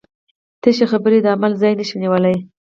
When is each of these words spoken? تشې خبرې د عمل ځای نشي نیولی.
تشې 0.61 0.85
خبرې 0.91 1.19
د 1.21 1.27
عمل 1.35 1.51
ځای 1.61 1.73
نشي 1.79 1.95
نیولی. 2.03 2.35